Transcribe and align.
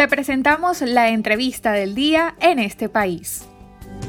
Te 0.00 0.08
presentamos 0.08 0.80
la 0.80 1.10
entrevista 1.10 1.72
del 1.72 1.94
día 1.94 2.34
en 2.40 2.58
este 2.58 2.88
país. 2.88 3.46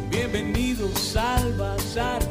Bienvenidos 0.09 1.17
al 1.17 1.51
Bazar. 1.57 2.21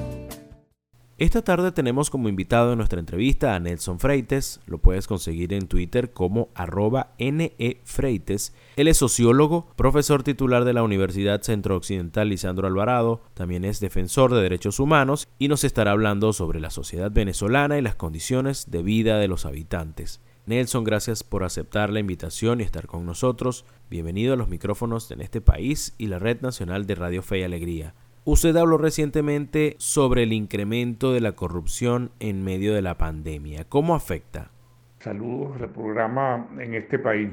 Esta 1.18 1.42
tarde 1.42 1.70
tenemos 1.70 2.08
como 2.08 2.30
invitado 2.30 2.72
en 2.72 2.78
nuestra 2.78 3.00
entrevista 3.00 3.54
a 3.54 3.60
Nelson 3.60 4.00
Freites, 4.00 4.60
lo 4.64 4.78
puedes 4.78 5.06
conseguir 5.06 5.52
en 5.52 5.68
Twitter 5.68 6.14
como 6.14 6.48
arroba 6.54 7.12
nefreites. 7.18 8.54
Él 8.76 8.88
es 8.88 8.96
sociólogo, 8.96 9.68
profesor 9.76 10.22
titular 10.22 10.64
de 10.64 10.72
la 10.72 10.82
Universidad 10.82 11.42
Centro 11.42 11.76
Occidental 11.76 12.30
Lisandro 12.30 12.66
Alvarado, 12.66 13.20
también 13.34 13.66
es 13.66 13.78
defensor 13.78 14.32
de 14.32 14.40
derechos 14.40 14.80
humanos 14.80 15.28
y 15.38 15.48
nos 15.48 15.64
estará 15.64 15.90
hablando 15.90 16.32
sobre 16.32 16.60
la 16.60 16.70
sociedad 16.70 17.10
venezolana 17.10 17.76
y 17.76 17.82
las 17.82 17.96
condiciones 17.96 18.70
de 18.70 18.82
vida 18.82 19.18
de 19.18 19.28
los 19.28 19.44
habitantes. 19.44 20.22
Nelson, 20.50 20.82
gracias 20.82 21.22
por 21.22 21.44
aceptar 21.44 21.90
la 21.90 22.00
invitación 22.00 22.60
y 22.60 22.64
estar 22.64 22.88
con 22.88 23.06
nosotros. 23.06 23.64
Bienvenido 23.88 24.34
a 24.34 24.36
los 24.36 24.48
micrófonos 24.48 25.08
en 25.12 25.20
este 25.20 25.40
país 25.40 25.94
y 25.96 26.08
la 26.08 26.18
Red 26.18 26.40
Nacional 26.40 26.86
de 26.86 26.96
Radio 26.96 27.22
Fe 27.22 27.38
y 27.38 27.42
Alegría. 27.44 27.94
Usted 28.24 28.56
habló 28.56 28.76
recientemente 28.76 29.76
sobre 29.78 30.24
el 30.24 30.32
incremento 30.32 31.12
de 31.12 31.20
la 31.20 31.36
corrupción 31.36 32.10
en 32.18 32.42
medio 32.42 32.74
de 32.74 32.82
la 32.82 32.98
pandemia. 32.98 33.64
¿Cómo 33.68 33.94
afecta? 33.94 34.50
Saludos 34.98 35.62
al 35.62 35.70
programa 35.70 36.48
en 36.58 36.74
este 36.74 36.98
país. 36.98 37.30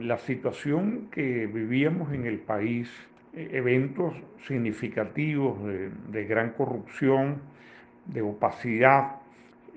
La 0.00 0.18
situación 0.18 1.10
que 1.12 1.46
vivíamos 1.46 2.12
en 2.12 2.26
el 2.26 2.40
país, 2.40 2.90
e-, 3.34 3.50
eventos 3.52 4.14
significativos 4.48 5.64
de, 5.64 5.90
de 6.10 6.24
gran 6.24 6.54
corrupción, 6.54 7.40
de 8.06 8.20
opacidad 8.22 9.17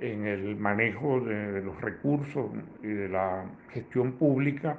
en 0.02 0.26
el 0.26 0.56
manejo 0.58 1.22
de, 1.22 1.62
los 1.62 1.80
recursos 1.80 2.52
y 2.82 2.88
de 2.88 3.08
la 3.08 3.46
gestión 3.70 4.14
pública, 4.14 4.78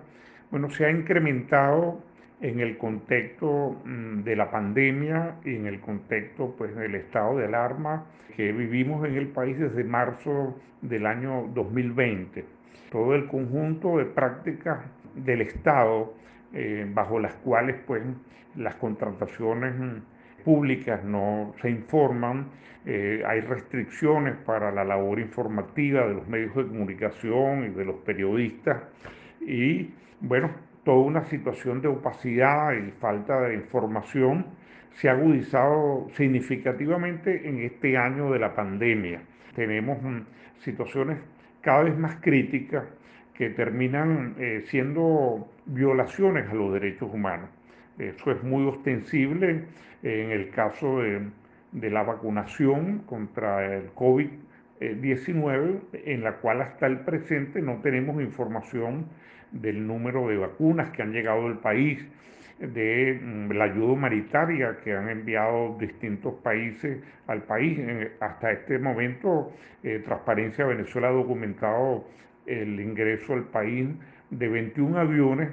bueno, 0.50 0.68
se 0.70 0.84
ha 0.84 0.90
incrementado 0.90 2.02
en 2.40 2.58
el 2.60 2.76
contexto 2.76 3.80
mm, 3.84 4.24
de 4.24 4.36
la 4.36 4.50
pandemia 4.50 5.36
y 5.44 5.54
en 5.54 5.66
el 5.66 5.80
contexto 5.80 6.54
pues, 6.58 6.74
del 6.74 6.96
estado 6.96 7.38
de 7.38 7.46
alarma 7.46 8.04
que 8.36 8.52
vivimos 8.52 9.06
en 9.06 9.14
el 9.14 9.28
país 9.28 9.58
desde 9.58 9.84
marzo 9.84 10.58
del 10.80 11.06
año 11.06 11.48
2020. 11.54 12.44
Todo 12.90 13.14
el 13.14 13.28
conjunto 13.28 13.98
de 13.98 14.06
prácticas 14.06 14.80
del 15.14 15.42
Estado 15.42 16.14
eh, 16.52 16.86
bajo 16.92 17.18
las 17.20 17.34
cuales 17.36 17.76
pues, 17.86 18.02
las 18.56 18.74
contrataciones 18.76 19.74
mm, 19.78 19.96
públicas 20.44 21.02
no 21.04 21.54
se 21.60 21.70
informan, 21.70 22.50
eh, 22.84 23.22
hay 23.26 23.40
restricciones 23.40 24.36
para 24.44 24.72
la 24.72 24.84
labor 24.84 25.20
informativa 25.20 26.06
de 26.06 26.14
los 26.14 26.28
medios 26.28 26.54
de 26.54 26.66
comunicación 26.66 27.64
y 27.64 27.68
de 27.68 27.84
los 27.84 27.96
periodistas 27.96 28.82
y 29.40 29.90
bueno, 30.20 30.50
toda 30.84 30.98
una 30.98 31.24
situación 31.24 31.80
de 31.80 31.88
opacidad 31.88 32.72
y 32.72 32.90
falta 32.92 33.40
de 33.42 33.54
información 33.54 34.46
se 34.94 35.08
ha 35.08 35.12
agudizado 35.12 36.08
significativamente 36.14 37.48
en 37.48 37.60
este 37.60 37.96
año 37.96 38.30
de 38.30 38.38
la 38.38 38.54
pandemia. 38.54 39.22
Tenemos 39.54 40.02
mm, 40.02 40.20
situaciones 40.58 41.18
cada 41.60 41.84
vez 41.84 41.96
más 41.96 42.16
críticas 42.16 42.84
que 43.34 43.50
terminan 43.50 44.34
eh, 44.38 44.64
siendo 44.66 45.48
violaciones 45.66 46.48
a 46.50 46.54
los 46.54 46.72
derechos 46.72 47.08
humanos. 47.12 47.48
Eso 47.98 48.30
es 48.30 48.42
muy 48.42 48.66
ostensible 48.66 49.64
en 50.02 50.30
el 50.30 50.50
caso 50.50 51.00
de, 51.00 51.22
de 51.72 51.90
la 51.90 52.02
vacunación 52.02 53.00
contra 53.06 53.76
el 53.76 53.94
COVID-19, 53.94 55.80
en 56.04 56.22
la 56.22 56.36
cual 56.36 56.62
hasta 56.62 56.86
el 56.86 57.00
presente 57.00 57.60
no 57.60 57.80
tenemos 57.82 58.22
información 58.22 59.06
del 59.50 59.86
número 59.86 60.28
de 60.28 60.38
vacunas 60.38 60.90
que 60.90 61.02
han 61.02 61.12
llegado 61.12 61.46
al 61.46 61.58
país, 61.58 62.04
de 62.58 63.18
mm, 63.20 63.50
la 63.52 63.64
ayuda 63.64 63.92
humanitaria 63.92 64.78
que 64.84 64.94
han 64.94 65.08
enviado 65.08 65.76
distintos 65.78 66.34
países 66.42 66.98
al 67.26 67.42
país. 67.42 67.80
Hasta 68.20 68.52
este 68.52 68.78
momento, 68.78 69.52
eh, 69.82 70.00
Transparencia 70.04 70.64
Venezuela 70.66 71.08
ha 71.08 71.12
documentado 71.12 72.04
el 72.46 72.78
ingreso 72.80 73.34
al 73.34 73.44
país 73.44 73.88
de 74.30 74.48
21 74.48 74.98
aviones 74.98 75.50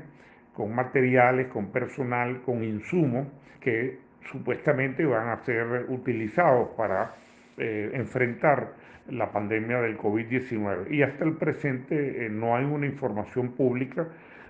con 0.60 0.76
materiales, 0.76 1.48
con 1.48 1.72
personal, 1.72 2.42
con 2.42 2.66
insumos 2.66 3.30
que 3.62 3.98
supuestamente 4.30 5.06
van 5.06 5.30
a 5.30 5.38
ser 5.38 5.86
utilizados 5.88 6.72
para 6.76 7.16
eh, 7.58 7.92
enfrentar 7.94 8.74
la 9.08 9.32
pandemia 9.32 9.80
del 9.80 9.98
COVID-19. 9.98 10.92
Y 10.92 11.02
hasta 11.02 11.24
el 11.24 11.38
presente 11.38 12.26
eh, 12.26 12.30
no 12.30 12.58
hay 12.58 12.66
una 12.66 12.88
información 12.88 13.54
pública 13.54 14.06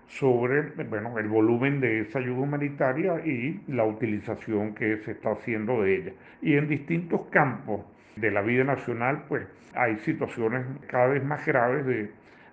sobre 0.07 0.71
bueno, 0.85 1.15
el 1.19 1.27
volumen 1.27 1.79
de 1.79 1.99
esa 1.99 2.17
ayuda 2.17 2.39
humanitaria 2.39 3.23
y 3.23 3.61
la 3.67 3.85
utilización 3.85 4.73
que 4.73 4.97
se 5.03 5.11
está 5.11 5.33
haciendo 5.33 5.83
de 5.83 5.95
ella. 5.95 6.13
Y 6.41 6.55
en 6.55 6.67
distintos 6.67 7.27
campos 7.29 7.81
de 8.15 8.31
la 8.31 8.41
vida 8.41 8.63
nacional, 8.63 9.25
pues 9.27 9.45
hay 9.75 9.95
situaciones 9.99 10.65
cada 10.87 11.09
vez 11.09 11.23
más 11.23 11.45
graves 11.45 11.85
de, 11.85 12.09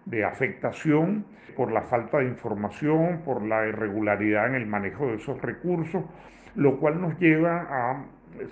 de 0.06 0.24
afectación 0.24 1.26
por 1.54 1.70
la 1.72 1.82
falta 1.82 2.18
de 2.18 2.26
información, 2.26 3.22
por 3.24 3.42
la 3.42 3.66
irregularidad 3.66 4.48
en 4.48 4.54
el 4.54 4.66
manejo 4.66 5.08
de 5.08 5.16
esos 5.16 5.40
recursos, 5.42 6.04
lo 6.54 6.78
cual 6.78 7.00
nos 7.00 7.18
lleva 7.18 7.66
a 7.68 8.04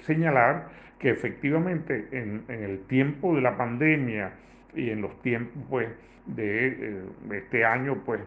señalar 0.03 0.69
que 0.99 1.11
efectivamente 1.11 2.09
en, 2.13 2.45
el 2.49 2.81
tiempo 2.87 3.35
de 3.35 3.43
la 3.43 3.57
pandemia 3.57 4.33
y 4.75 4.91
en 4.91 5.03
los 5.03 5.21
tiempos 5.23 5.63
pues, 5.69 5.89
de 6.27 6.69
eh, 6.69 7.03
este 7.33 7.65
año 7.65 8.03
pues, 8.05 8.21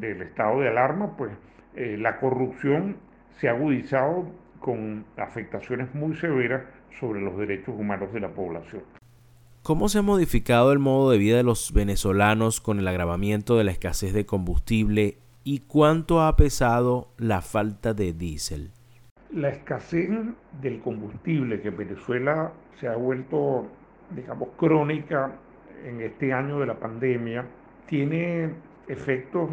del 0.00 0.22
estado 0.22 0.60
de 0.60 0.68
alarma, 0.68 1.16
pues 1.16 1.32
eh, 1.76 1.96
la 1.98 2.18
corrupción 2.18 2.96
se 3.38 3.48
ha 3.48 3.52
agudizado 3.52 4.32
con 4.60 5.04
afectaciones 5.16 5.94
muy 5.94 6.16
severas 6.16 6.62
sobre 6.98 7.20
los 7.20 7.36
derechos 7.38 7.74
humanos 7.78 8.12
de 8.12 8.20
la 8.20 8.28
población. 8.28 8.82
¿Cómo 9.66 9.88
se 9.88 9.98
ha 9.98 10.02
modificado 10.02 10.70
el 10.70 10.78
modo 10.78 11.10
de 11.10 11.18
vida 11.18 11.38
de 11.38 11.42
los 11.42 11.72
venezolanos 11.72 12.60
con 12.60 12.78
el 12.78 12.86
agravamiento 12.86 13.58
de 13.58 13.64
la 13.64 13.72
escasez 13.72 14.12
de 14.12 14.24
combustible 14.24 15.18
y 15.42 15.58
cuánto 15.66 16.22
ha 16.22 16.36
pesado 16.36 17.08
la 17.18 17.42
falta 17.42 17.92
de 17.92 18.12
diésel? 18.12 18.70
La 19.32 19.48
escasez 19.48 20.08
del 20.62 20.78
combustible 20.78 21.60
que 21.60 21.70
Venezuela 21.70 22.52
se 22.78 22.86
ha 22.86 22.94
vuelto, 22.94 23.66
digamos, 24.14 24.50
crónica 24.56 25.34
en 25.84 26.00
este 26.00 26.32
año 26.32 26.60
de 26.60 26.66
la 26.66 26.78
pandemia, 26.78 27.44
tiene 27.86 28.54
efectos 28.88 29.50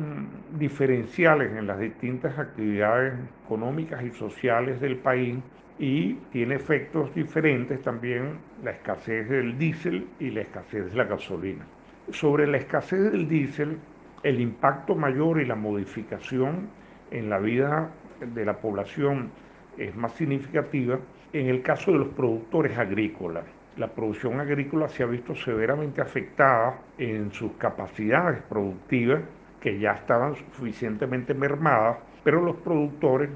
diferenciales 0.57 1.51
en 1.57 1.67
las 1.67 1.79
distintas 1.79 2.38
actividades 2.38 3.13
económicas 3.45 4.03
y 4.03 4.11
sociales 4.11 4.79
del 4.79 4.97
país 4.97 5.38
y 5.79 6.13
tiene 6.31 6.55
efectos 6.55 7.13
diferentes 7.16 7.81
también 7.81 8.38
la 8.63 8.71
escasez 8.71 9.27
del 9.27 9.57
diésel 9.57 10.07
y 10.19 10.29
la 10.29 10.41
escasez 10.41 10.91
de 10.91 10.95
la 10.95 11.05
gasolina. 11.05 11.66
Sobre 12.11 12.45
la 12.47 12.57
escasez 12.57 13.11
del 13.11 13.27
diésel, 13.27 13.77
el 14.21 14.39
impacto 14.39 14.95
mayor 14.95 15.41
y 15.41 15.45
la 15.45 15.55
modificación 15.55 16.69
en 17.11 17.29
la 17.29 17.39
vida 17.39 17.89
de 18.33 18.45
la 18.45 18.57
población 18.57 19.31
es 19.77 19.95
más 19.95 20.13
significativa 20.13 21.00
en 21.33 21.47
el 21.47 21.61
caso 21.61 21.91
de 21.91 22.00
los 22.00 22.09
productores 22.09 22.77
agrícolas. 22.77 23.45
La 23.78 23.88
producción 23.88 24.39
agrícola 24.39 24.88
se 24.88 25.01
ha 25.01 25.07
visto 25.07 25.34
severamente 25.34 26.00
afectada 26.00 26.79
en 27.00 27.31
sus 27.31 27.53
capacidades 27.53 28.41
productivas, 28.44 29.22
que 29.59 29.79
ya 29.79 29.94
estaban 29.94 30.35
suficientemente 30.35 31.34
mermadas, 31.34 31.97
pero 32.23 32.41
los 32.41 32.57
productores 32.57 33.29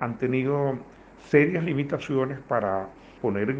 han 0.00 0.18
tenido 0.18 0.78
serias 1.28 1.64
limitaciones 1.64 2.38
para 2.40 2.88
poner 3.22 3.54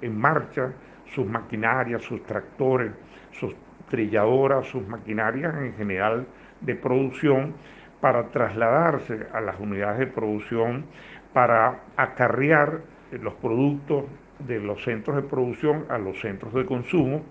en, 0.00 0.18
marcha 0.18 0.72
sus 1.14 1.26
maquinarias, 1.26 2.02
sus 2.02 2.22
tractores, 2.24 2.92
sus 3.32 3.54
trilladoras, 3.90 4.66
sus 4.66 4.86
maquinarias 4.88 5.54
en 5.56 5.74
general 5.74 6.26
de 6.62 6.74
producción 6.76 7.54
para 8.00 8.28
trasladarse 8.28 9.26
a 9.32 9.40
las 9.40 9.60
unidades 9.60 9.98
de 9.98 10.06
producción 10.06 10.86
para 11.32 11.80
acarrear 11.96 12.80
los 13.12 13.34
productos 13.34 14.04
de 14.46 14.60
los 14.60 14.82
centros 14.82 15.16
de 15.16 15.22
producción 15.22 15.86
a 15.88 15.98
los 15.98 16.20
centros 16.20 16.52
de 16.54 16.64
consumo 16.64 17.24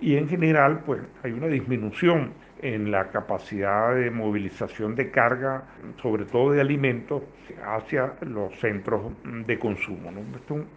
y 0.00 0.16
en 0.16 0.28
general 0.28 0.82
pues 0.84 1.00
hay 1.22 1.32
una 1.32 1.48
disminución 1.48 2.32
en 2.60 2.90
la 2.90 3.08
capacidad 3.10 3.94
de 3.94 4.10
movilización 4.10 4.94
de 4.96 5.10
carga, 5.10 5.64
sobre 6.02 6.24
todo 6.24 6.52
de 6.52 6.60
alimentos, 6.60 7.22
hacia 7.64 8.14
los 8.22 8.58
centros 8.58 9.12
de 9.24 9.58
consumo. 9.58 10.10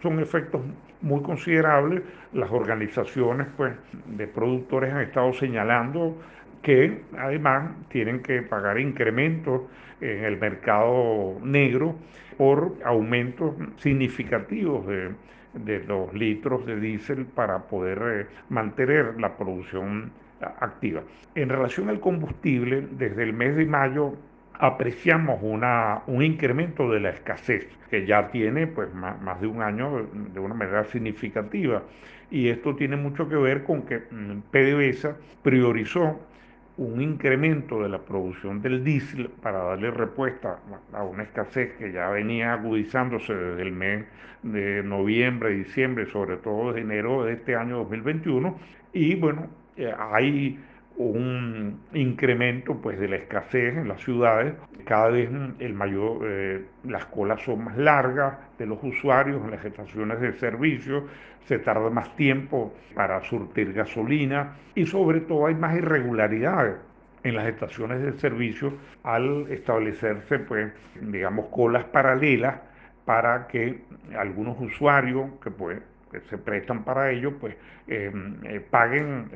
son 0.00 0.20
efectos 0.20 0.60
muy 1.00 1.22
considerables. 1.22 2.02
Las 2.32 2.50
organizaciones 2.50 3.48
pues, 3.56 3.74
de 4.06 4.26
productores 4.26 4.92
han 4.92 5.02
estado 5.02 5.32
señalando 5.32 6.16
que 6.62 7.02
además 7.18 7.72
tienen 7.88 8.22
que 8.22 8.42
pagar 8.42 8.78
incrementos 8.78 9.62
en 10.00 10.24
el 10.24 10.38
mercado 10.38 11.36
negro 11.42 11.96
por 12.38 12.74
aumentos 12.84 13.54
significativos 13.78 14.86
de, 14.86 15.10
los 15.86 16.12
litros 16.14 16.66
de 16.66 16.80
diésel 16.80 17.26
para 17.26 17.58
poder 17.60 18.02
eh, 18.02 18.26
mantener 18.48 19.20
la 19.20 19.36
producción 19.36 20.10
activa. 20.40 21.02
En 21.34 21.48
relación 21.48 21.88
al 21.88 22.00
combustible, 22.00 22.86
desde 22.92 23.22
el 23.22 23.32
mes 23.32 23.56
de 23.56 23.66
mayo 23.66 24.14
apreciamos 24.54 25.40
una, 25.42 26.02
un 26.06 26.22
incremento 26.22 26.90
de 26.90 27.00
la 27.00 27.10
escasez 27.10 27.66
que 27.90 28.06
ya 28.06 28.28
tiene 28.30 28.66
pues 28.66 28.92
más, 28.94 29.40
de 29.40 29.46
un 29.46 29.62
año 29.62 30.06
de 30.12 30.40
una 30.40 30.54
manera 30.54 30.84
significativa. 30.84 31.82
Y 32.30 32.48
esto 32.48 32.74
tiene 32.76 32.96
mucho 32.96 33.28
que 33.28 33.36
ver 33.36 33.64
con 33.64 33.82
que 33.82 33.98
mm, 33.98 34.42
PDVSA 34.50 35.16
priorizó 35.42 36.18
un 36.76 37.00
incremento 37.02 37.82
de 37.82 37.88
la 37.88 37.98
producción 37.98 38.62
del 38.62 38.82
diésel 38.82 39.28
para 39.42 39.58
darle 39.58 39.90
respuesta 39.90 40.58
a 40.92 41.02
una 41.02 41.24
escasez 41.24 41.72
que 41.78 41.92
ya 41.92 42.08
venía 42.08 42.54
agudizándose 42.54 43.34
desde 43.34 43.62
el 43.62 43.72
mes 43.72 44.06
de 44.42 44.82
noviembre, 44.82 45.50
diciembre, 45.50 46.06
sobre 46.10 46.36
todo 46.38 46.72
desde 46.72 46.80
enero 46.80 47.24
de 47.24 47.34
este 47.34 47.54
año 47.56 47.78
2021. 47.78 48.58
Y 48.92 49.14
bueno, 49.16 49.48
eh, 49.76 49.92
hay 49.98 50.58
un 50.96 51.80
incremento 51.94 52.76
pues 52.80 52.98
de 52.98 53.08
la 53.08 53.16
escasez 53.16 53.76
en 53.76 53.88
las 53.88 54.02
ciudades, 54.02 54.54
cada 54.84 55.08
vez 55.08 55.30
el 55.58 55.74
mayor, 55.74 56.20
eh, 56.24 56.64
las 56.84 57.06
colas 57.06 57.42
son 57.42 57.64
más 57.64 57.76
largas 57.76 58.34
de 58.58 58.66
los 58.66 58.78
usuarios 58.82 59.42
en 59.44 59.50
las 59.52 59.64
estaciones 59.64 60.20
de 60.20 60.32
servicio, 60.34 61.06
se 61.46 61.58
tarda 61.58 61.90
más 61.90 62.14
tiempo 62.16 62.74
para 62.94 63.22
surtir 63.22 63.72
gasolina 63.72 64.56
y 64.74 64.86
sobre 64.86 65.20
todo 65.20 65.46
hay 65.46 65.54
más 65.54 65.76
irregularidades 65.76 66.76
en 67.24 67.36
las 67.36 67.46
estaciones 67.46 68.02
de 68.02 68.12
servicio 68.18 68.74
al 69.02 69.46
establecerse 69.50 70.38
pues 70.40 70.72
digamos 71.00 71.46
colas 71.46 71.84
paralelas 71.84 72.60
para 73.04 73.46
que 73.48 73.82
algunos 74.16 74.60
usuarios 74.60 75.30
que 75.42 75.50
pues 75.50 75.80
se 76.28 76.38
prestan 76.38 76.84
para 76.84 77.10
ello 77.10 77.38
pues 77.38 77.56
eh, 77.88 78.12
eh, 78.44 78.60
paguen 78.70 79.28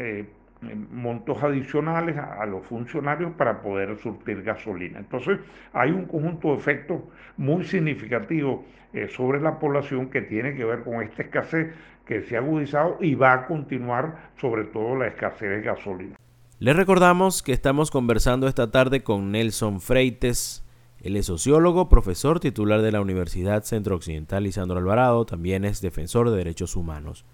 montos 0.60 1.42
adicionales 1.42 2.16
a, 2.16 2.44
los 2.46 2.66
funcionarios 2.66 3.32
para 3.32 3.60
poder 3.60 3.96
surtir 3.98 4.42
gasolina. 4.42 4.98
Entonces 4.98 5.38
hay 5.72 5.90
un 5.90 6.06
conjunto 6.06 6.52
de 6.52 6.58
efectos 6.58 7.00
muy 7.36 7.64
significativos 7.64 8.60
eh, 8.92 9.08
sobre 9.08 9.40
la 9.40 9.58
población 9.58 10.08
que 10.08 10.22
tiene 10.22 10.54
que 10.54 10.64
ver 10.64 10.82
con 10.82 11.02
esta 11.02 11.22
escasez 11.22 11.74
que 12.06 12.22
se 12.22 12.36
ha 12.36 12.40
agudizado 12.40 12.98
y 13.00 13.14
va 13.14 13.32
a 13.32 13.46
continuar 13.46 14.30
sobre 14.40 14.64
todo 14.64 14.96
la 14.96 15.08
escasez 15.08 15.50
de 15.50 15.62
gasolina. 15.62 16.16
Les 16.58 16.74
recordamos 16.74 17.42
que 17.42 17.52
estamos 17.52 17.90
conversando 17.90 18.48
esta 18.48 18.70
tarde 18.70 19.02
con 19.02 19.30
Nelson 19.32 19.80
Freites. 19.80 20.64
Él 21.02 21.16
es 21.16 21.26
sociólogo, 21.26 21.90
profesor 21.90 22.40
titular 22.40 22.80
de 22.80 22.92
la 22.92 23.02
Universidad 23.02 23.64
Centro 23.64 23.96
Occidental 23.96 24.44
Lisandro 24.44 24.78
Alvarado, 24.78 25.26
también 25.26 25.66
es 25.66 25.82
defensor 25.82 26.30
de 26.30 26.36
derechos 26.38 26.74
humanos. 26.74 27.26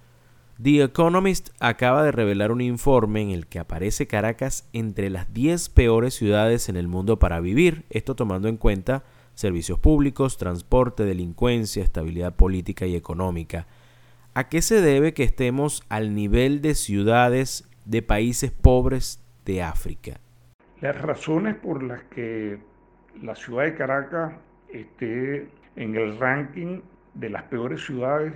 The 0.60 0.82
Economist 0.82 1.50
acaba 1.60 2.04
de 2.04 2.12
revelar 2.12 2.52
un 2.52 2.60
informe 2.60 3.22
en 3.22 3.30
el 3.30 3.46
que 3.46 3.58
aparece 3.58 4.06
Caracas 4.06 4.68
entre 4.72 5.10
las 5.10 5.32
10 5.32 5.70
peores 5.70 6.14
ciudades 6.14 6.68
en 6.68 6.76
el 6.76 6.88
mundo 6.88 7.18
para 7.18 7.40
vivir, 7.40 7.84
esto 7.90 8.14
tomando 8.14 8.48
en 8.48 8.58
cuenta 8.58 9.02
servicios 9.34 9.78
públicos, 9.78 10.36
transporte, 10.36 11.04
delincuencia, 11.04 11.82
estabilidad 11.82 12.36
política 12.36 12.86
y 12.86 12.94
económica. 12.94 13.66
¿A 14.34 14.48
qué 14.48 14.62
se 14.62 14.80
debe 14.80 15.14
que 15.14 15.24
estemos 15.24 15.82
al 15.88 16.14
nivel 16.14 16.60
de 16.60 16.74
ciudades 16.74 17.68
de 17.84 18.02
países 18.02 18.50
pobres 18.50 19.22
de 19.44 19.62
África? 19.62 20.20
Las 20.80 21.00
razones 21.00 21.56
por 21.56 21.82
las 21.82 22.02
que 22.04 22.58
la 23.20 23.34
ciudad 23.34 23.64
de 23.64 23.74
Caracas 23.74 24.34
esté 24.68 25.48
en 25.76 25.96
el 25.96 26.18
ranking 26.18 26.80
de 27.14 27.30
las 27.30 27.44
peores 27.44 27.84
ciudades 27.84 28.34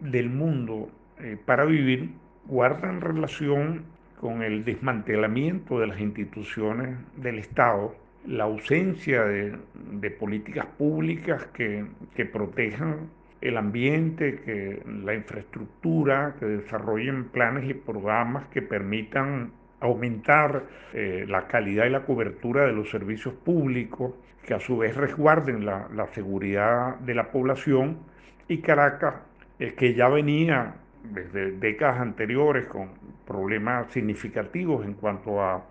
del 0.00 0.28
mundo 0.28 0.90
eh, 1.18 1.36
para 1.44 1.64
vivir 1.64 2.10
guardan 2.46 3.00
relación 3.00 3.84
con 4.20 4.42
el 4.42 4.64
desmantelamiento 4.64 5.80
de 5.80 5.88
las 5.88 6.00
instituciones 6.00 6.96
del 7.16 7.38
Estado, 7.38 7.94
la 8.26 8.44
ausencia 8.44 9.24
de, 9.24 10.10
políticas 10.10 10.66
públicas 10.78 11.46
que, 11.52 11.84
protejan 12.32 13.10
el 13.40 13.56
ambiente, 13.56 14.40
que 14.44 14.80
la 14.86 15.14
infraestructura, 15.14 16.36
que 16.38 16.46
desarrollen 16.46 17.24
planes 17.30 17.68
y 17.68 17.74
programas 17.74 18.46
que 18.48 18.62
permitan 18.62 19.50
aumentar 19.80 20.62
eh, 20.92 21.24
la 21.28 21.48
calidad 21.48 21.86
y 21.86 21.90
la 21.90 22.04
cobertura 22.04 22.64
de 22.64 22.72
los 22.72 22.90
servicios 22.90 23.34
públicos, 23.34 24.14
que 24.46 24.54
a 24.54 24.60
su 24.60 24.78
vez 24.78 24.96
resguarden 24.96 25.64
la, 25.66 26.06
seguridad 26.12 26.96
de 27.00 27.14
la 27.14 27.30
población. 27.30 27.98
Y 28.46 28.58
Caracas, 28.58 29.14
es 29.58 29.72
que 29.74 29.94
ya 29.94 30.08
venía 30.08 30.74
desde 31.04 31.52
décadas 31.52 32.00
anteriores 32.00 32.66
con 32.66 32.90
problemas 33.26 33.90
significativos 33.92 34.84
en 34.84 34.94
cuanto 34.94 35.42
a, 35.42 35.64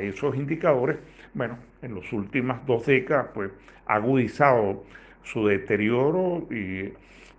esos 0.00 0.34
indicadores, 0.34 0.96
bueno, 1.32 1.58
en 1.80 1.94
las 1.94 2.12
últimas 2.12 2.66
dos 2.66 2.86
décadas 2.86 3.28
pues 3.32 3.52
ha 3.86 3.94
agudizado 3.94 4.82
su 5.22 5.46
deterioro 5.46 6.48
y, 6.50 6.92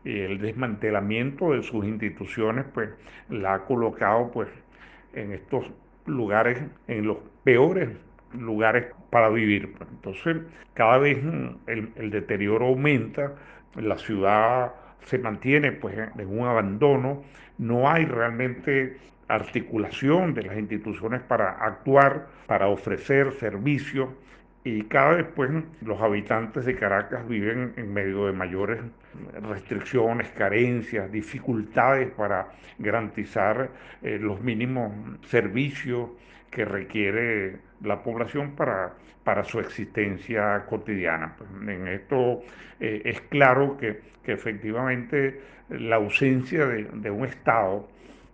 el 0.05 0.39
desmantelamiento 0.39 1.51
de 1.51 1.63
sus 1.63 1.83
instituciones 1.83 2.63
pues 2.73 2.91
la 3.27 3.55
ha 3.55 3.65
colocado 3.65 4.31
pues 4.31 4.47
en 5.11 5.33
estos 5.33 5.65
lugares, 6.05 6.63
en 6.87 7.07
los 7.07 7.17
peores 7.43 7.89
lugares 8.31 8.85
para 9.09 9.27
vivir. 9.27 9.75
Entonces, 9.81 10.37
cada 10.75 10.99
vez 10.99 11.19
el 11.67 12.09
deterioro 12.09 12.67
aumenta, 12.67 13.33
la 13.75 13.97
ciudad 13.97 14.71
se 15.05 15.17
mantiene 15.19 15.71
pues 15.71 15.97
en 15.97 16.27
un 16.27 16.47
abandono, 16.47 17.23
no 17.57 17.89
hay 17.89 18.05
realmente 18.05 18.97
articulación 19.27 20.33
de 20.33 20.43
las 20.43 20.57
instituciones 20.57 21.21
para 21.21 21.51
actuar, 21.51 22.27
para 22.45 22.67
ofrecer 22.67 23.33
servicios 23.33 24.09
y 24.63 24.83
cada 24.83 25.15
vez 25.15 25.27
pues 25.35 25.49
los 25.81 26.01
habitantes 26.01 26.65
de 26.65 26.75
Caracas 26.75 27.27
viven 27.27 27.73
en 27.77 27.93
medio 27.93 28.25
de 28.25 28.33
mayores 28.33 28.79
restricciones, 29.41 30.29
carencias, 30.31 31.11
dificultades 31.11 32.11
para 32.11 32.49
garantizar 32.77 33.69
eh, 34.01 34.17
los 34.19 34.41
mínimos 34.41 34.91
servicios 35.27 36.09
que 36.51 36.65
requiere 36.65 37.57
la 37.81 38.01
población 38.03 38.55
para, 38.55 38.93
para 39.27 39.43
su 39.43 39.59
existencia 39.59 40.65
cotidiana. 40.69 41.35
Pues, 41.37 41.49
en 41.67 41.85
esto 41.89 42.43
eh, 42.79 43.01
es 43.03 43.19
claro 43.23 43.75
que, 43.77 44.15
efectivamente 44.23 45.39
la 45.69 45.95
ausencia 45.97 46.65
de, 46.65 47.11
un 47.11 47.25
Estado, 47.25 47.89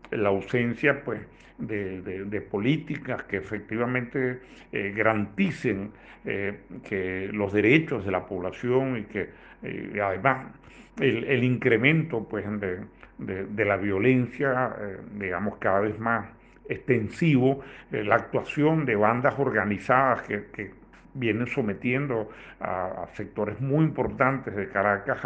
la 0.09 0.29
ausencia 0.29 1.03
pues, 1.03 1.19
de, 1.57 2.41
políticas 2.49 3.23
que 3.23 3.37
efectivamente 3.37 4.39
eh, 4.71 4.91
garanticen 4.95 5.91
eh, 6.25 6.61
que 6.87 7.29
los 7.31 7.53
derechos 7.53 8.05
de 8.05 8.11
la 8.11 8.25
población 8.25 8.97
y 8.97 9.03
que 9.03 9.29
además 9.99 10.47
el, 10.99 11.43
incremento 11.43 12.27
pues, 12.27 12.45
de, 13.19 13.65
la 13.65 13.77
violencia, 13.77 14.75
digamos, 15.15 15.57
cada 15.57 15.79
vez 15.81 15.99
más 15.99 16.25
extensivo, 16.67 17.61
eh, 17.91 18.03
la 18.03 18.15
actuación 18.15 18.85
de 18.85 18.95
bandas 18.95 19.37
organizadas 19.37 20.23
que, 20.23 20.71
vienen 21.15 21.45
sometiendo 21.45 22.29
a, 22.59 23.05
sectores 23.13 23.61
muy 23.61 23.85
importantes 23.85 24.55
de 24.55 24.67
Caracas 24.69 25.23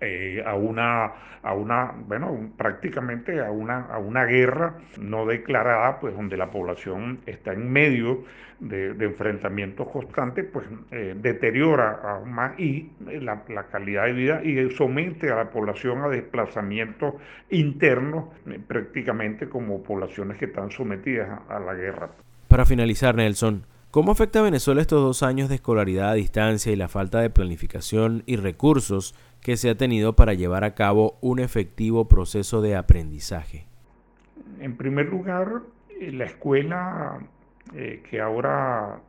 eh, 0.00 0.42
una, 0.56 1.12
a 1.42 1.54
una, 1.54 1.92
bueno, 2.06 2.50
prácticamente 2.56 3.40
a 3.40 3.50
una, 3.50 3.86
a 3.86 3.98
una 3.98 4.24
guerra 4.24 4.78
no 4.98 5.26
declarada, 5.26 6.00
pues 6.00 6.14
donde 6.14 6.36
la 6.36 6.50
población 6.50 7.20
está 7.26 7.52
en 7.52 7.70
medio 7.70 8.24
de, 8.60 9.04
enfrentamientos 9.04 9.88
constantes, 9.88 10.46
pues 10.52 10.66
eh, 10.90 11.14
deteriora 11.16 12.00
aún 12.02 12.32
más 12.32 12.58
y 12.58 12.90
la, 13.20 13.44
calidad 13.70 14.04
de 14.06 14.12
vida 14.12 14.42
y 14.42 14.70
somete 14.70 15.30
a 15.30 15.36
la 15.36 15.50
población 15.50 16.02
a 16.02 16.08
desplazamientos 16.08 17.14
internos, 17.50 18.26
eh, 18.46 18.60
prácticamente 18.66 19.48
como 19.48 19.82
poblaciones 19.82 20.38
que 20.38 20.46
están 20.46 20.70
sometidas 20.70 21.40
a, 21.48 21.60
la 21.60 21.74
guerra. 21.74 22.10
Para 22.48 22.64
finalizar, 22.64 23.14
Nelson, 23.14 23.66
¿Cómo 23.90 24.10
afecta 24.10 24.40
a 24.40 24.42
Venezuela 24.42 24.80
estos 24.80 25.00
dos 25.00 25.22
años 25.22 25.48
de 25.48 25.54
escolaridad 25.54 26.10
a 26.10 26.14
distancia 26.14 26.72
y 26.72 26.74
la 26.74 26.88
falta 26.88 27.20
de 27.20 27.30
planificación 27.30 28.24
y 28.26 28.34
recursos 28.34 29.14
que 29.44 29.58
se 29.58 29.68
ha 29.68 29.76
tenido 29.76 30.16
para 30.16 30.32
llevar 30.32 30.64
a 30.64 30.74
cabo 30.74 31.18
un 31.20 31.38
efectivo 31.38 32.08
proceso 32.08 32.62
de 32.62 32.76
aprendizaje? 32.76 33.66
En 34.58 34.74
primer 34.76 35.06
lugar, 35.06 35.60
eh, 36.00 36.10
la 36.12 36.24
escuela 36.24 37.18
eh, 37.74 38.02
que 38.08 38.22
ahora 38.22 39.00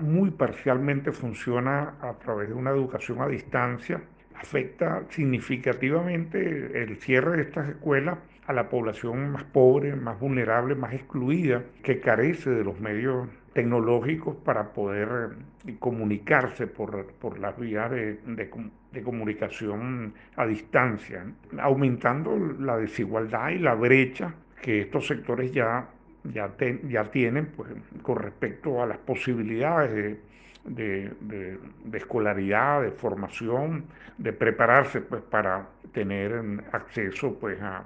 muy 0.00 0.30
parcialmente 0.30 1.10
funciona 1.10 1.94
a 2.02 2.12
través 2.18 2.48
de 2.48 2.54
una 2.54 2.70
educación 2.70 3.22
a 3.22 3.28
distancia, 3.28 4.02
afecta 4.34 5.04
significativamente 5.08 6.82
el 6.82 6.98
cierre 6.98 7.38
de 7.38 7.42
estas 7.44 7.70
escuelas 7.70 8.18
a 8.46 8.52
la 8.52 8.68
población 8.68 9.30
más 9.30 9.44
pobre, 9.44 9.96
más 9.96 10.20
vulnerable, 10.20 10.74
más 10.74 10.92
excluida, 10.92 11.62
que 11.82 11.98
carece 12.00 12.50
de 12.50 12.62
los 12.62 12.78
medios 12.78 13.28
tecnológicos 13.58 14.36
para 14.36 14.72
poder 14.72 15.30
eh, 15.66 15.74
comunicarse 15.80 16.68
por, 16.68 17.06
por 17.14 17.40
las 17.40 17.58
vías 17.58 17.90
de, 17.90 18.20
de, 18.24 19.02
comunicación 19.02 20.14
a 20.36 20.46
distancia, 20.46 21.26
aumentando 21.58 22.38
la 22.60 22.76
desigualdad 22.76 23.48
y 23.48 23.58
la 23.58 23.74
brecha 23.74 24.32
que 24.62 24.82
estos 24.82 25.08
sectores 25.08 25.50
ya, 25.50 25.88
ya, 26.32 26.52
ya 26.88 27.10
tienen 27.10 27.46
pues, 27.46 27.70
con 28.02 28.18
respecto 28.18 28.80
a 28.80 28.86
las 28.86 28.98
posibilidades 28.98 30.18
de, 30.64 31.58
escolaridad, 31.92 32.82
de 32.82 32.92
formación, 32.92 33.86
de 34.18 34.32
prepararse 34.32 35.00
pues, 35.00 35.22
para 35.22 35.66
tener 35.92 36.62
acceso 36.70 37.36
pues, 37.40 37.58
a, 37.60 37.82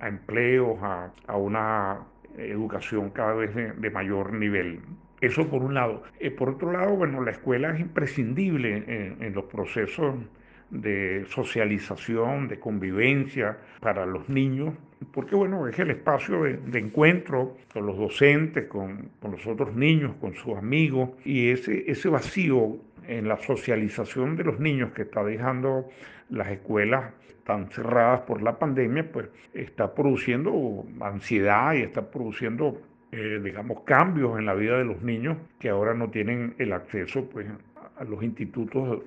empleos, 0.00 0.78
a, 0.80 1.36
una 1.36 1.98
educación 2.36 3.10
cada 3.10 3.34
vez 3.34 3.54
de, 3.54 3.90
mayor 3.90 4.32
nivel. 4.32 4.80
Eso 5.20 5.48
por 5.48 5.62
un 5.62 5.74
lado. 5.74 6.02
Eh, 6.18 6.30
por 6.30 6.50
otro 6.50 6.72
lado, 6.72 6.96
bueno, 6.96 7.22
la 7.22 7.30
escuela 7.30 7.72
es 7.72 7.80
imprescindible 7.80 9.16
en 9.20 9.32
los 9.34 9.44
procesos 9.44 10.16
de 10.72 11.26
socialización, 11.28 12.48
de 12.48 12.58
convivencia 12.58 13.58
para 13.80 14.06
los 14.06 14.28
niños, 14.28 14.74
porque 15.12 15.34
bueno, 15.34 15.68
es 15.68 15.78
el 15.78 15.90
espacio 15.90 16.44
de, 16.44 16.78
encuentro 16.78 17.56
con 17.72 17.86
los 17.86 17.98
docentes, 17.98 18.66
con, 18.68 19.10
los 19.22 19.46
otros 19.46 19.74
niños, 19.74 20.14
con 20.20 20.34
sus 20.34 20.56
amigos, 20.56 21.10
y 21.24 21.50
ese, 21.50 21.90
ese 21.90 22.08
vacío 22.08 22.78
en 23.06 23.28
la 23.28 23.36
socialización 23.38 24.36
de 24.36 24.44
los 24.44 24.60
niños 24.60 24.92
que 24.92 25.02
está 25.02 25.24
dejando 25.24 25.88
las 26.30 26.48
escuelas 26.48 27.12
tan 27.44 27.70
cerradas 27.70 28.20
por 28.20 28.42
la 28.42 28.58
pandemia, 28.58 29.10
pues 29.10 29.28
está 29.52 29.94
produciendo 29.94 30.86
ansiedad 31.00 31.74
y 31.74 31.82
está 31.82 32.10
produciendo, 32.10 32.80
eh, 33.10 33.40
digamos, 33.42 33.80
cambios 33.82 34.38
en 34.38 34.46
la 34.46 34.54
vida 34.54 34.78
de 34.78 34.84
los 34.84 35.02
niños 35.02 35.36
que 35.58 35.68
ahora 35.68 35.94
no 35.94 36.10
tienen 36.10 36.54
el 36.58 36.72
acceso 36.72 37.28
pues, 37.28 37.46
a 37.96 38.04
los 38.04 38.22
institutos 38.22 39.02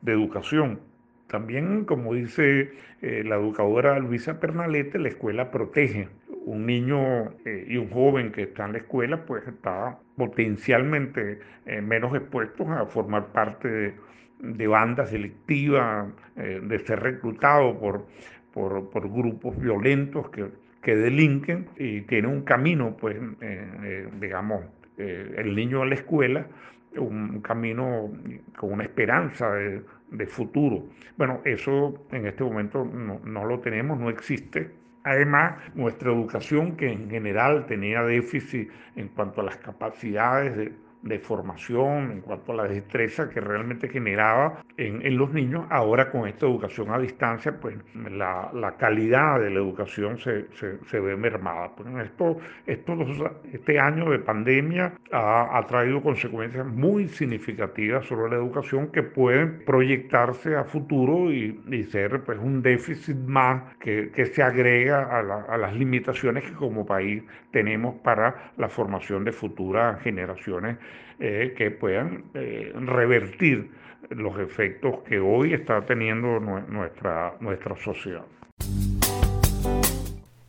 de 0.00 0.12
educación. 0.12 0.80
También, 1.26 1.84
como 1.86 2.12
dice 2.14 2.72
eh, 3.00 3.24
la 3.24 3.36
educadora 3.36 3.98
Luisa 3.98 4.38
Pernalete, 4.38 4.98
la 4.98 5.08
escuela 5.08 5.50
protege. 5.50 6.08
Un 6.44 6.66
niño 6.66 7.30
eh, 7.46 7.66
y 7.68 7.76
un 7.76 7.88
joven 7.88 8.32
que 8.32 8.42
está 8.42 8.66
en 8.66 8.72
la 8.72 8.78
escuela, 8.78 9.24
pues 9.24 9.46
está 9.46 9.98
potencialmente 10.16 11.40
eh, 11.66 11.80
menos 11.80 12.14
expuesto 12.14 12.70
a 12.70 12.86
formar 12.86 13.28
parte 13.32 13.94
de, 14.38 14.66
bandas 14.66 15.12
delictivas, 15.12 16.08
de 16.34 16.78
ser 16.80 17.00
reclutado 17.00 17.78
por, 17.78 18.06
por, 18.52 19.08
grupos 19.08 19.56
violentos 19.56 20.28
que, 20.30 20.46
que, 20.82 20.96
delinquen 20.96 21.68
y 21.78 22.00
tiene 22.02 22.26
un 22.26 22.42
camino, 22.42 22.96
pues, 22.98 23.16
digamos, 24.18 24.64
el 24.96 25.54
niño 25.54 25.82
a 25.82 25.86
la 25.86 25.94
escuela, 25.94 26.48
un 26.96 27.40
camino 27.40 28.10
con 28.56 28.72
una 28.72 28.82
esperanza 28.82 29.52
de 29.52 29.82
de 30.12 30.26
futuro. 30.26 30.84
Bueno, 31.16 31.40
eso 31.44 32.06
en 32.12 32.26
este 32.26 32.44
momento 32.44 32.84
no, 32.84 33.44
lo 33.44 33.60
tenemos, 33.60 33.98
no 33.98 34.10
existe. 34.10 34.70
Además, 35.04 35.54
nuestra 35.74 36.12
educación, 36.12 36.76
que 36.76 36.92
en 36.92 37.10
general 37.10 37.66
tenía 37.66 38.02
déficit 38.02 38.70
en 38.94 39.08
cuanto 39.08 39.40
a 39.40 39.44
las 39.44 39.56
capacidades 39.56 40.56
de, 40.56 40.72
de 41.02 41.18
formación, 41.18 42.12
en 42.12 42.20
cuanto 42.20 42.52
a 42.52 42.56
la 42.56 42.64
destreza 42.64 43.28
que 43.28 43.40
realmente 43.40 43.88
generaba 43.88 44.62
en, 44.76 45.16
los 45.16 45.32
niños, 45.32 45.66
ahora 45.70 46.10
con 46.10 46.28
esta 46.28 46.46
educación 46.46 46.90
a 46.90 46.98
distancia, 46.98 47.58
pues 47.60 47.76
la, 47.94 48.50
la 48.54 48.76
calidad 48.76 49.40
de 49.40 49.50
la 49.50 49.56
educación 49.56 50.18
se, 50.18 50.46
se, 50.54 51.00
ve 51.00 51.16
mermada. 51.16 51.72
Pues, 51.76 51.88
esto, 52.06 52.38
esto, 52.66 52.96
este 53.52 53.78
año 53.78 54.10
de 54.10 54.20
pandemia 54.20 54.94
ha, 55.10 55.58
ha, 55.58 55.66
traído 55.66 56.02
consecuencias 56.02 56.66
muy 56.66 57.08
significativas 57.08 58.06
sobre 58.06 58.30
la 58.30 58.36
educación 58.36 58.88
que 58.88 59.02
pueden 59.02 59.64
proyectarse 59.64 60.56
a 60.56 60.64
futuro 60.64 61.32
y, 61.32 61.60
y 61.70 61.82
ser 61.84 62.22
pues, 62.22 62.38
un 62.38 62.62
déficit 62.62 63.16
más 63.16 63.74
que, 63.80 64.10
que 64.10 64.26
se 64.26 64.42
agrega 64.42 65.02
a, 65.02 65.54
a 65.54 65.58
las 65.58 65.74
limitaciones 65.74 66.44
que 66.44 66.52
como 66.52 66.86
país 66.86 67.22
tenemos 67.50 67.96
para 68.02 68.52
la 68.56 68.68
formación 68.68 69.24
de 69.24 69.32
futuras 69.32 70.00
generaciones 70.02 70.78
eh, 71.18 71.54
que 71.56 71.70
puedan 71.70 72.24
eh, 72.34 72.72
revertir 72.74 73.70
los 74.10 74.38
efectos 74.38 75.00
que 75.08 75.20
hoy 75.20 75.54
está 75.54 75.80
teniendo 75.86 76.40
nuestra, 76.40 77.34
nuestra 77.40 77.76
sociedad. 77.76 78.24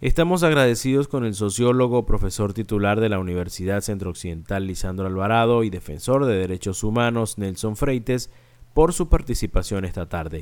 Estamos 0.01 0.43
agradecidos 0.43 1.07
con 1.07 1.23
el 1.23 1.33
sociólogo, 1.33 2.05
profesor 2.05 2.53
titular 2.53 3.00
de 3.00 3.07
la 3.07 3.19
Universidad 3.19 3.79
Centro 3.79 4.09
Occidental 4.09 4.67
Lisandro 4.67 5.07
Alvarado 5.07 5.63
y 5.63 5.69
defensor 5.69 6.25
de 6.25 6.35
derechos 6.35 6.83
humanos 6.83 7.38
Nelson 7.38 7.77
Freites 7.77 8.29
por 8.73 8.91
su 8.91 9.07
participación 9.07 9.85
esta 9.85 10.09
tarde. 10.09 10.41